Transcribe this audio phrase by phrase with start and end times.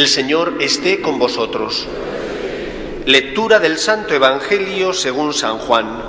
[0.00, 1.86] El Señor esté con vosotros.
[3.04, 6.02] Lectura del Santo Evangelio según San Juan.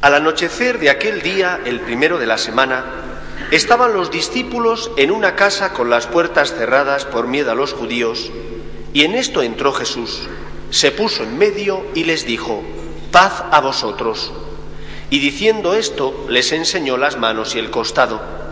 [0.00, 2.82] Al anochecer de aquel día, el primero de la semana,
[3.50, 8.30] estaban los discípulos en una casa con las puertas cerradas por miedo a los judíos,
[8.94, 10.30] y en esto entró Jesús,
[10.70, 12.62] se puso en medio y les dijo,
[13.12, 14.32] paz a vosotros.
[15.10, 18.47] Y diciendo esto, les enseñó las manos y el costado.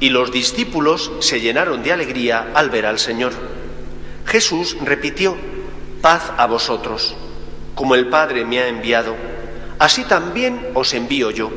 [0.00, 3.32] Y los discípulos se llenaron de alegría al ver al Señor.
[4.26, 5.36] Jesús repitió,
[6.00, 7.16] paz a vosotros.
[7.74, 9.16] Como el Padre me ha enviado,
[9.78, 11.50] así también os envío yo.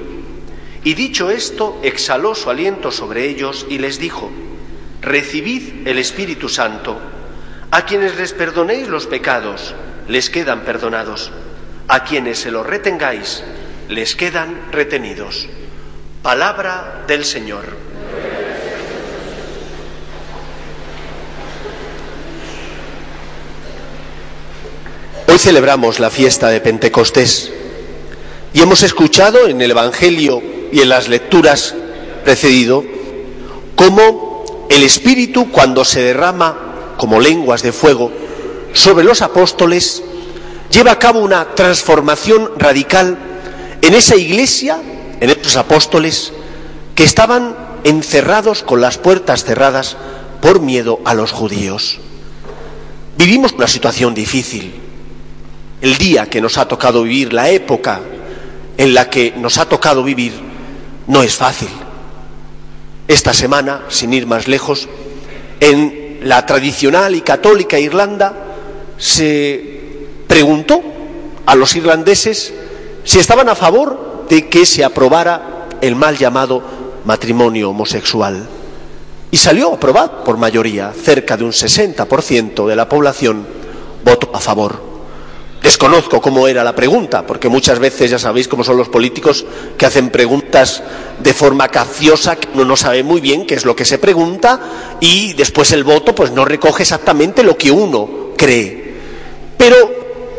[0.84, 4.32] Y dicho esto, exhaló su aliento sobre ellos y les dijo,
[5.02, 7.00] recibid el Espíritu Santo.
[7.70, 9.76] A quienes les perdonéis los pecados,
[10.08, 11.32] les quedan perdonados.
[11.88, 13.44] A quienes se los retengáis,
[13.90, 15.48] les quedan retenidos.
[16.24, 17.91] Palabra del Señor.
[25.42, 27.52] Celebramos la fiesta de Pentecostés
[28.54, 30.40] y hemos escuchado en el Evangelio
[30.72, 31.74] y en las lecturas
[32.24, 32.84] precedido
[33.76, 38.12] cómo el Espíritu cuando se derrama como lenguas de fuego
[38.74, 40.04] sobre los apóstoles
[40.70, 43.18] lleva a cabo una transformación radical
[43.82, 44.80] en esa iglesia,
[45.20, 46.34] en esos apóstoles
[46.94, 49.98] que estaban encerrados con las puertas cerradas
[50.40, 51.98] por miedo a los judíos.
[53.18, 54.81] Vivimos una situación difícil.
[55.82, 58.00] El día que nos ha tocado vivir, la época
[58.78, 60.34] en la que nos ha tocado vivir,
[61.08, 61.70] no es fácil.
[63.08, 64.88] Esta semana, sin ir más lejos,
[65.60, 68.34] en la tradicional y católica Irlanda
[68.98, 69.80] se
[70.28, 70.82] preguntó
[71.46, 72.54] a los irlandeses
[73.04, 76.64] si estaban a favor de que se aprobara el mal llamado
[77.06, 78.48] matrimonio homosexual.
[79.32, 83.46] Y salió aprobado por mayoría, cerca de un 60% de la población
[84.04, 84.91] votó a favor.
[85.72, 89.46] Desconozco cómo era la pregunta, porque muchas veces ya sabéis cómo son los políticos
[89.78, 90.84] que hacen preguntas
[91.18, 94.60] de forma capciosa, que uno no sabe muy bien qué es lo que se pregunta
[95.00, 98.96] y después el voto pues no recoge exactamente lo que uno cree.
[99.58, 99.78] Pero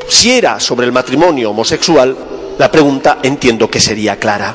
[0.06, 2.14] si era sobre el matrimonio homosexual,
[2.58, 4.54] la pregunta entiendo que sería clara.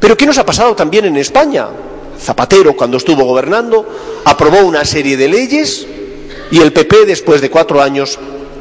[0.00, 1.68] Pero ¿qué nos ha pasado también en España?
[2.18, 3.86] Zapatero, cuando estuvo gobernando,
[4.24, 5.86] aprobó una serie de leyes
[6.50, 8.18] y el PP, después de cuatro años,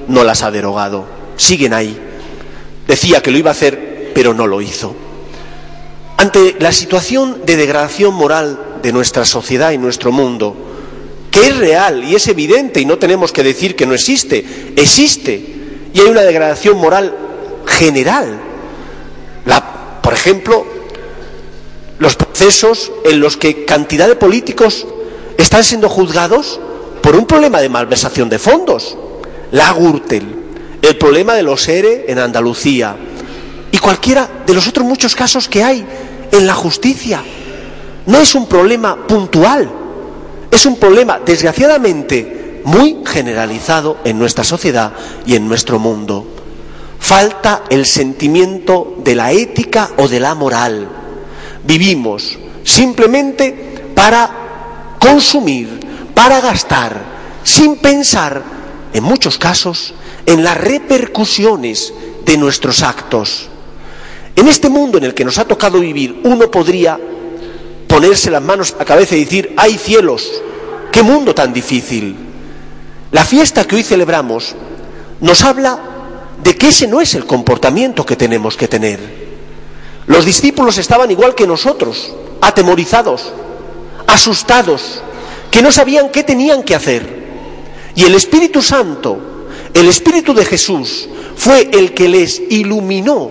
[0.08, 1.06] no las ha derogado.
[1.36, 1.98] Siguen ahí.
[2.88, 4.96] Decía que lo iba a hacer, pero no lo hizo.
[6.18, 10.56] Ante la situación de degradación moral de nuestra sociedad y nuestro mundo,
[11.32, 15.54] que es real y es evidente y no tenemos que decir que no existe, existe,
[15.94, 17.16] y hay una degradación moral
[17.66, 18.40] general.
[19.46, 20.66] La, por ejemplo,
[22.00, 24.86] los procesos en los que cantidad de políticos
[25.38, 26.60] están siendo juzgados
[27.02, 28.98] por un problema de malversación de fondos.
[29.54, 30.24] La Gürtel,
[30.82, 32.96] el problema de los ERE en Andalucía
[33.72, 35.86] y cualquiera de los otros muchos casos que hay
[36.32, 37.22] en la justicia.
[38.08, 39.70] No es un problema puntual,
[40.50, 44.92] es un problema, desgraciadamente, muy generalizado en nuestra sociedad
[45.28, 46.26] y en nuestro mundo.
[46.98, 50.88] Falta el sentimiento de la ética o de la moral.
[51.64, 55.80] Vivimos simplemente para consumir,
[56.16, 57.00] para gastar,
[57.44, 58.53] sin pensar,
[58.94, 59.94] en muchos casos,
[60.26, 61.94] en las repercusiones
[62.26, 63.50] de nuestros actos.
[64.36, 67.00] En este mundo en el que nos ha tocado vivir, uno podría
[67.88, 70.42] ponerse las manos a la cabeza y decir, ¡ay cielos!
[70.92, 72.16] ¡Qué mundo tan difícil!
[73.12, 74.56] La fiesta que hoy celebramos
[75.22, 75.80] nos habla
[76.44, 79.00] de que ese no es el comportamiento que tenemos que tener.
[80.08, 83.32] Los discípulos estaban igual que nosotros, atemorizados,
[84.08, 85.02] asustados,
[85.50, 87.23] que no sabían qué tenían que hacer.
[87.96, 89.18] Y el Espíritu Santo,
[89.74, 93.30] el Espíritu de Jesús, fue el que les iluminó,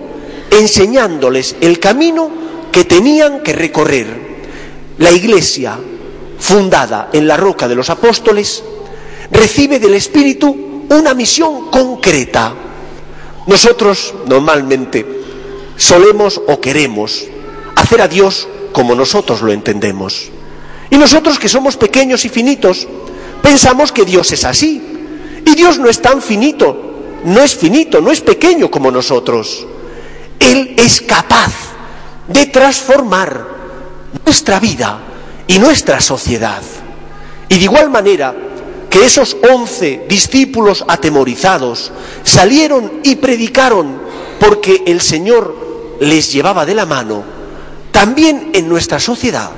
[0.51, 2.31] enseñándoles el camino
[2.71, 4.33] que tenían que recorrer.
[4.99, 5.79] La Iglesia,
[6.39, 8.63] fundada en la roca de los apóstoles,
[9.31, 12.55] recibe del Espíritu una misión concreta
[13.47, 15.05] nosotros normalmente
[15.77, 17.25] solemos o queremos
[17.75, 20.31] hacer a Dios como nosotros lo entendemos.
[20.91, 22.87] Y nosotros que somos pequeños y finitos,
[23.43, 24.81] pensamos que Dios es así.
[25.45, 29.67] Y Dios no es tan finito, no es finito, no es pequeño como nosotros.
[30.39, 31.53] Él es capaz
[32.29, 33.47] de transformar
[34.25, 35.01] nuestra vida
[35.47, 36.63] y nuestra sociedad.
[37.49, 38.35] Y de igual manera,
[38.89, 41.91] que esos once discípulos atemorizados
[42.23, 44.01] salieron y predicaron
[44.39, 47.25] porque el Señor les llevaba de la mano,
[47.91, 49.51] también en nuestra sociedad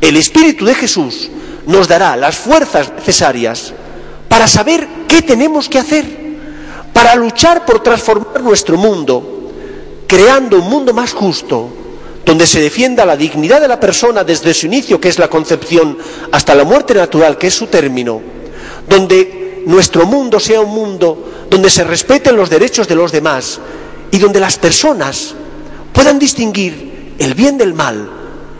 [0.00, 1.30] el Espíritu de Jesús
[1.70, 3.72] nos dará las fuerzas necesarias
[4.28, 6.04] para saber qué tenemos que hacer,
[6.92, 9.52] para luchar por transformar nuestro mundo,
[10.06, 11.68] creando un mundo más justo,
[12.24, 15.96] donde se defienda la dignidad de la persona desde su inicio, que es la concepción,
[16.32, 18.20] hasta la muerte natural, que es su término,
[18.88, 23.60] donde nuestro mundo sea un mundo donde se respeten los derechos de los demás
[24.10, 25.34] y donde las personas
[25.92, 28.10] puedan distinguir el bien del mal,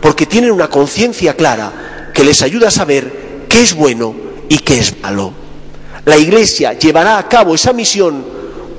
[0.01, 4.13] porque tienen una conciencia clara que les ayuda a saber qué es bueno
[4.49, 5.33] y qué es malo.
[6.05, 8.23] La Iglesia llevará a cabo esa misión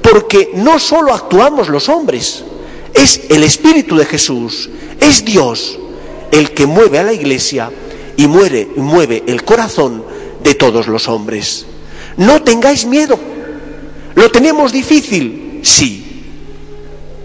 [0.03, 2.45] porque no solo actuamos los hombres,
[2.93, 4.69] es el Espíritu de Jesús,
[5.01, 5.79] es Dios
[6.31, 7.71] el que mueve a la Iglesia
[8.17, 10.05] y muere, mueve el corazón
[10.43, 11.67] de todos los hombres.
[12.17, 13.19] No tengáis miedo.
[14.15, 15.61] ¿Lo tenemos difícil?
[15.63, 16.25] Sí.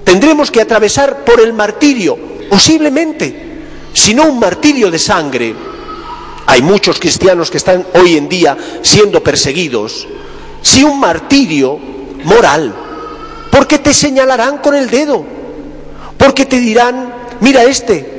[0.04, 2.18] Tendremos que atravesar por el martirio,
[2.50, 3.48] posiblemente,
[3.94, 5.54] si no un martirio de sangre,
[6.48, 10.08] hay muchos cristianos que están hoy en día siendo perseguidos.
[10.62, 11.78] Si un martirio
[12.24, 12.74] moral,
[13.52, 15.26] porque te señalarán con el dedo,
[16.18, 18.16] porque te dirán, mira este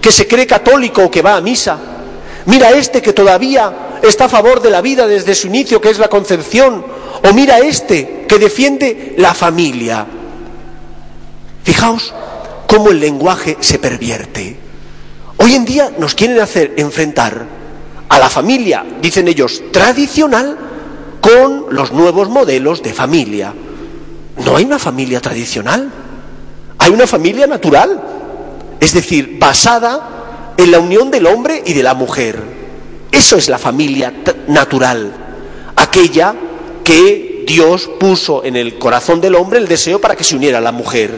[0.00, 1.78] que se cree católico o que va a misa,
[2.44, 5.98] mira este que todavía está a favor de la vida desde su inicio, que es
[5.98, 6.84] la concepción,
[7.24, 10.06] o mira este que defiende la familia.
[11.64, 12.12] Fijaos
[12.66, 14.56] cómo el lenguaje se pervierte.
[15.38, 17.59] Hoy en día nos quieren hacer enfrentar
[18.10, 20.58] a la familia, dicen ellos, tradicional
[21.20, 23.54] con los nuevos modelos de familia.
[24.44, 25.88] No hay una familia tradicional,
[26.76, 28.02] hay una familia natural,
[28.80, 32.42] es decir, basada en la unión del hombre y de la mujer.
[33.12, 34.12] Eso es la familia
[34.48, 35.12] natural,
[35.76, 36.34] aquella
[36.82, 40.62] que Dios puso en el corazón del hombre el deseo para que se uniera a
[40.62, 41.12] la mujer.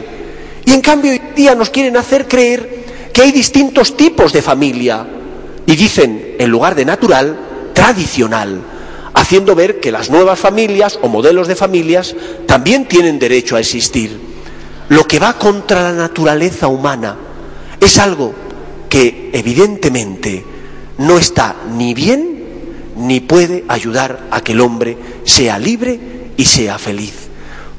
[0.63, 5.07] Y en cambio hoy día nos quieren hacer creer que hay distintos tipos de familia
[5.65, 7.37] y dicen, en lugar de natural,
[7.73, 8.61] tradicional,
[9.13, 14.19] haciendo ver que las nuevas familias o modelos de familias también tienen derecho a existir.
[14.89, 17.15] Lo que va contra la naturaleza humana
[17.79, 18.33] es algo
[18.89, 20.45] que evidentemente
[20.97, 22.43] no está ni bien
[22.95, 25.99] ni puede ayudar a que el hombre sea libre
[26.37, 27.29] y sea feliz.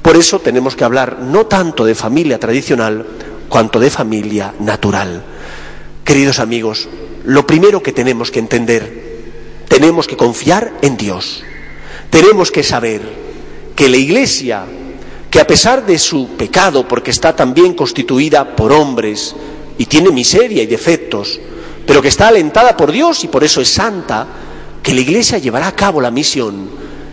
[0.03, 3.07] Por eso tenemos que hablar no tanto de familia tradicional
[3.49, 5.23] cuanto de familia natural.
[6.05, 6.89] Queridos amigos,
[7.25, 9.05] lo primero que tenemos que entender,
[9.69, 11.43] tenemos que confiar en Dios.
[12.11, 13.03] Tenemos que saber
[13.75, 14.65] que la Iglesia,
[15.31, 19.35] que a pesar de su pecado, porque está también constituida por hombres
[19.79, 21.41] y tiene miseria y defectos,
[21.87, 24.27] pero que está alentada por Dios y por eso es santa,
[24.83, 26.69] que la Iglesia llevará a cabo la misión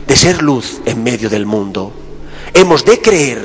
[0.06, 1.94] de ser luz en medio del mundo.
[2.54, 3.44] Hemos de creer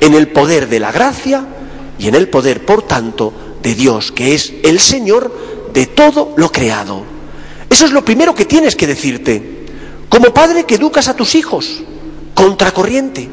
[0.00, 1.46] en el poder de la gracia
[1.98, 6.50] y en el poder, por tanto, de Dios, que es el Señor de todo lo
[6.50, 7.04] creado.
[7.68, 9.66] Eso es lo primero que tienes que decirte.
[10.08, 11.82] Como padre que educas a tus hijos,
[12.32, 13.28] contracorriente.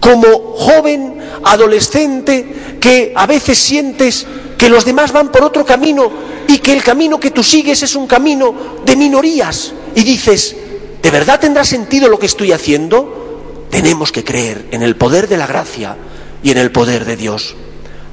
[0.00, 4.26] Como joven, adolescente, que a veces sientes
[4.58, 6.10] que los demás van por otro camino
[6.48, 8.52] y que el camino que tú sigues es un camino
[8.84, 9.74] de minorías.
[9.94, 10.56] Y dices,
[11.00, 13.68] ¿de verdad tendrá sentido lo que estoy haciendo?
[13.70, 15.96] Tenemos que creer en el poder de la gracia
[16.42, 17.54] y en el poder de Dios.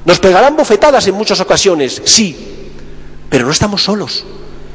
[0.06, 2.51] Nos pegarán bofetadas en muchas ocasiones, sí,
[3.32, 4.26] pero no estamos solos.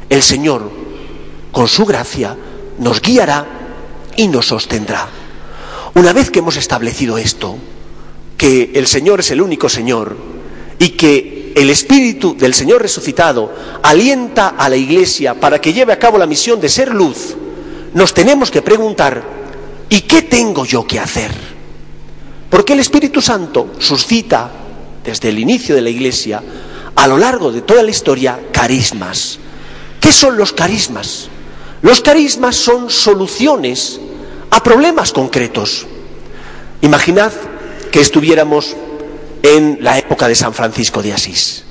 [0.09, 0.71] El Señor,
[1.53, 2.35] con su gracia,
[2.79, 3.47] nos guiará
[4.17, 5.07] y nos sostendrá.
[5.95, 7.59] Una vez que hemos establecido esto,
[8.39, 10.17] que el Señor es el único Señor
[10.79, 15.99] y que el Espíritu del Señor resucitado alienta a la Iglesia para que lleve a
[15.99, 17.37] cabo la misión de ser luz,
[17.93, 19.23] nos tenemos que preguntar,
[19.91, 21.31] ¿y qué tengo yo que hacer?
[22.49, 24.51] Porque el Espíritu Santo suscita
[25.05, 26.43] desde el inicio de la Iglesia,
[26.97, 29.39] a lo largo de toda la historia, carismas.
[30.01, 31.29] ¿Qué son los carismas?
[31.83, 34.01] Los carismas son soluciones
[34.51, 35.87] a problemas concretos.
[36.81, 37.33] Imaginad
[37.93, 38.75] que estuviéramos
[39.43, 41.65] en la época de San Francisco de Asís.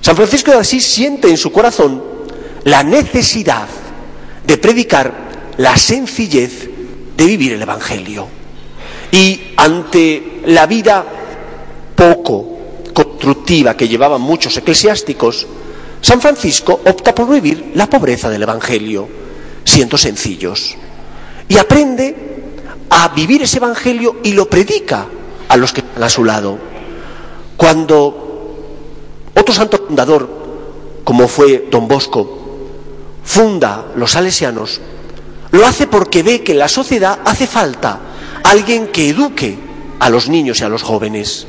[0.00, 2.02] San Francisco de Asís siente en su corazón
[2.64, 3.68] la necesidad
[4.46, 5.12] de predicar
[5.58, 6.68] la sencillez
[7.16, 8.28] de vivir el Evangelio.
[9.12, 11.04] Y ante la vida
[13.16, 15.46] constructiva que llevaban muchos eclesiásticos,
[16.02, 19.08] San Francisco opta por vivir la pobreza del Evangelio,
[19.64, 20.76] siendo sencillos.
[21.48, 22.14] Y aprende
[22.90, 25.06] a vivir ese Evangelio y lo predica
[25.48, 26.58] a los que están a su lado.
[27.56, 28.54] Cuando
[29.34, 30.28] otro santo fundador,
[31.02, 32.68] como fue don Bosco,
[33.24, 34.80] funda los salesianos,
[35.52, 37.98] lo hace porque ve que en la sociedad hace falta
[38.44, 39.58] alguien que eduque
[40.00, 41.46] a los niños y a los jóvenes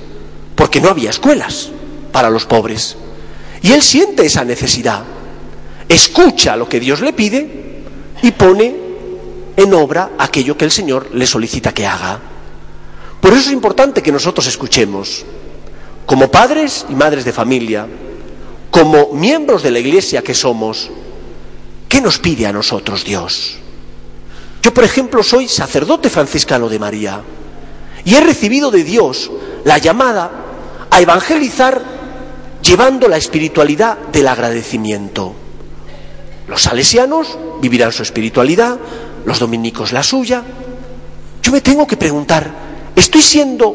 [0.57, 1.69] porque no había escuelas
[2.11, 2.97] para los pobres.
[3.61, 5.03] Y él siente esa necesidad.
[5.87, 7.83] escucha lo que Dios le pide
[8.21, 8.75] y pone
[9.55, 12.19] en obra aquello que el Señor le solicita que haga.
[13.21, 15.23] Por eso es importante que nosotros escuchemos,
[16.05, 17.87] como padres y madres de familia,
[18.71, 20.89] como miembros de la Iglesia que somos,
[21.87, 23.57] ¿qué nos pide a nosotros Dios?
[24.61, 27.21] Yo, por ejemplo, soy sacerdote franciscano de María
[28.03, 29.31] y he recibido de Dios
[29.63, 30.46] la llamada
[30.89, 31.81] a evangelizar
[32.61, 35.33] llevando la espiritualidad del agradecimiento.
[36.47, 38.77] Los salesianos vivirán su espiritualidad,
[39.25, 40.43] los dominicos la suya.
[41.41, 42.49] Yo me tengo que preguntar,
[42.95, 43.67] ¿estoy siendo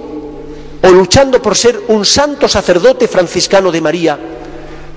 [0.83, 4.19] o luchando por ser un santo sacerdote franciscano de María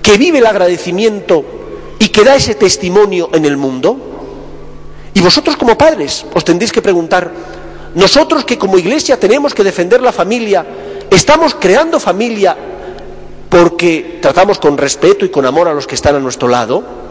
[0.02, 1.44] que vive el agradecimiento
[1.98, 3.96] y que da ese testimonio en el mundo?
[5.14, 7.30] Y vosotros como padres os tendréis que preguntar,
[7.94, 10.66] nosotros que como iglesia tenemos que defender la familia,
[11.10, 12.56] ¿estamos creando familia
[13.48, 17.06] porque tratamos con respeto y con amor a los que están a nuestro lado?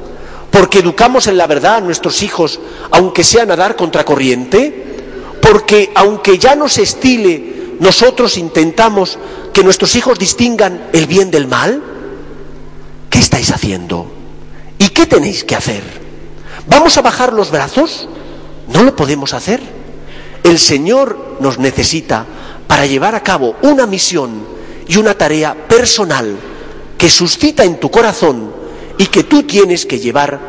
[0.55, 2.61] porque educamos en la verdad a nuestros hijos,
[2.91, 4.85] aunque sea nadar contracorriente,
[5.41, 9.19] porque aunque ya no se estile, nosotros intentamos
[9.51, 11.83] que nuestros hijos distingan el bien del mal.
[13.09, 14.09] ¿Qué estáis haciendo?
[14.79, 15.83] ¿Y qué tenéis que hacer?
[16.67, 18.07] ¿Vamos a bajar los brazos?
[18.69, 19.59] No lo podemos hacer.
[20.41, 22.25] El Señor nos necesita
[22.67, 24.45] para llevar a cabo una misión
[24.88, 26.36] y una tarea personal
[26.98, 28.51] que suscita en tu corazón
[28.98, 30.39] y que tú tienes que llevar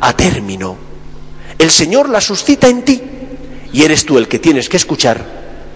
[0.00, 0.76] a término.
[1.58, 3.02] El Señor la suscita en ti
[3.72, 5.24] y eres tú el que tienes que escuchar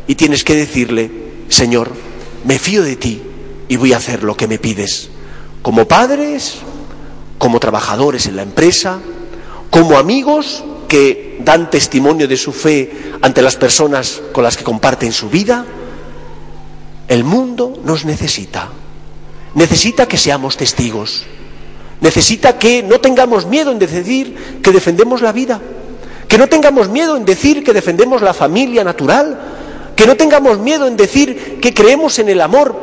[0.06, 1.10] y tienes que decirle,
[1.48, 1.90] Señor,
[2.44, 3.22] me fío de ti
[3.68, 5.10] y voy a hacer lo que me pides.
[5.62, 6.56] Como padres,
[7.38, 8.98] como trabajadores en la empresa,
[9.70, 15.12] como amigos que dan testimonio de su fe ante las personas con las que comparten
[15.12, 15.66] su vida,
[17.08, 18.68] el mundo nos necesita.
[19.54, 21.24] Necesita que seamos testigos.
[22.00, 25.60] Necesita que no tengamos miedo en decir que defendemos la vida,
[26.28, 29.38] que no tengamos miedo en decir que defendemos la familia natural,
[29.96, 32.76] que no tengamos miedo en decir que creemos en el amor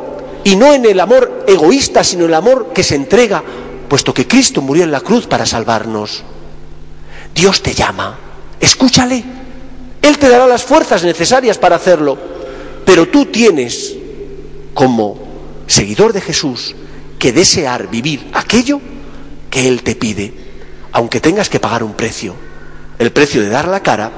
[0.44, 3.42] y no en el amor egoísta, sino el amor que se entrega,
[3.88, 6.22] puesto que Cristo murió en la cruz para salvarnos.
[7.34, 8.18] Dios te llama,
[8.60, 9.24] escúchale,
[10.02, 12.18] Él te dará las fuerzas necesarias para hacerlo,
[12.84, 13.96] pero tú tienes,
[14.76, 15.16] como
[15.66, 16.76] seguidor de Jesús,
[17.18, 18.78] que desear vivir aquello
[19.48, 20.34] que Él te pide,
[20.92, 22.34] aunque tengas que pagar un precio,
[22.98, 24.12] el precio de dar la cara,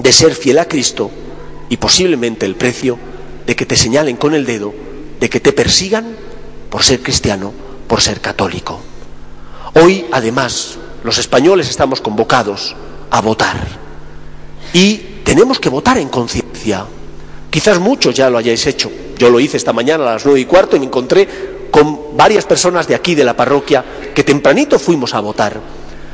[0.00, 1.10] de ser fiel a Cristo
[1.68, 2.98] y posiblemente el precio
[3.44, 4.72] de que te señalen con el dedo,
[5.18, 6.14] de que te persigan
[6.70, 7.52] por ser cristiano,
[7.88, 8.78] por ser católico.
[9.74, 12.76] Hoy, además, los españoles estamos convocados
[13.10, 13.66] a votar
[14.72, 16.86] y tenemos que votar en conciencia.
[17.50, 18.88] Quizás muchos ya lo hayáis hecho.
[19.20, 21.28] Yo lo hice esta mañana a las nueve y cuarto y me encontré
[21.70, 23.84] con varias personas de aquí de la parroquia
[24.14, 25.60] que tempranito fuimos a votar.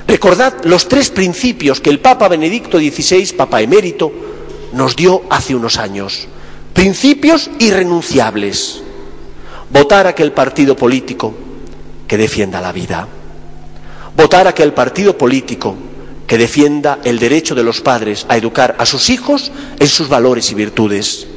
[0.09, 4.11] Recordad los tres principios que el Papa Benedicto XVI, Papa emérito,
[4.73, 6.27] nos dio hace unos años.
[6.73, 8.83] Principios irrenunciables.
[9.71, 11.33] Votar aquel partido político
[12.09, 13.07] que defienda la vida.
[14.17, 15.77] Votar aquel partido político
[16.27, 20.51] que defienda el derecho de los padres a educar a sus hijos en sus valores
[20.51, 21.29] y virtudes.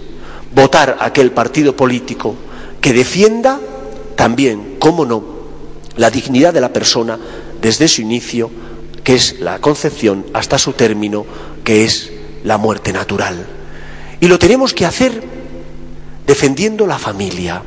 [0.53, 2.36] Votar a aquel partido político
[2.82, 3.60] que defienda
[4.15, 5.24] también, cómo no,
[5.98, 7.20] la dignidad de la persona
[7.62, 8.50] desde su inicio,
[9.03, 11.25] que es la concepción, hasta su término,
[11.63, 12.12] que es
[12.44, 13.46] la muerte natural.
[14.20, 15.22] Y lo tenemos que hacer
[16.25, 17.62] defendiendo la familia.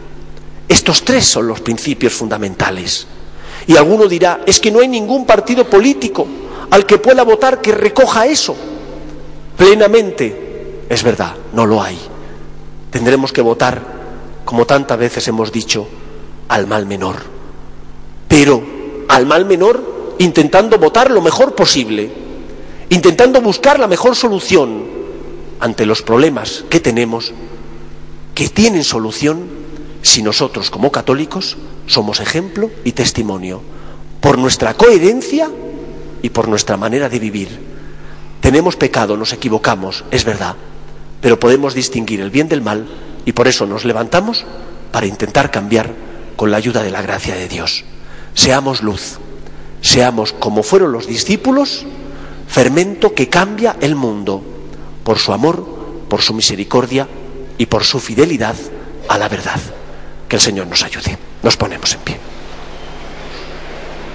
[0.68, 3.06] Estos tres son los principios fundamentales.
[3.66, 6.26] Y alguno dirá, es que no hay ningún partido político
[6.70, 8.56] al que pueda votar que recoja eso
[9.56, 10.84] plenamente.
[10.88, 11.98] Es verdad, no lo hay.
[12.92, 13.80] Tendremos que votar,
[14.44, 15.88] como tantas veces hemos dicho,
[16.48, 17.16] al mal menor.
[18.28, 18.62] Pero
[19.08, 22.12] al mal menor intentando votar lo mejor posible,
[22.90, 24.84] intentando buscar la mejor solución
[25.58, 27.32] ante los problemas que tenemos,
[28.34, 29.46] que tienen solución
[30.02, 31.56] si nosotros como católicos
[31.86, 33.62] somos ejemplo y testimonio,
[34.20, 35.50] por nuestra coherencia
[36.20, 37.58] y por nuestra manera de vivir.
[38.40, 40.56] Tenemos pecado, nos equivocamos, es verdad,
[41.22, 42.86] pero podemos distinguir el bien del mal
[43.24, 44.44] y por eso nos levantamos
[44.90, 45.94] para intentar cambiar
[46.36, 47.84] con la ayuda de la gracia de Dios.
[48.34, 49.18] Seamos luz,
[49.80, 51.86] seamos como fueron los discípulos,
[52.48, 54.42] fermento que cambia el mundo
[55.04, 55.64] por su amor,
[56.08, 57.08] por su misericordia
[57.56, 58.56] y por su fidelidad
[59.08, 59.60] a la verdad.
[60.28, 61.16] Que el Señor nos ayude.
[61.42, 62.31] Nos ponemos en pie.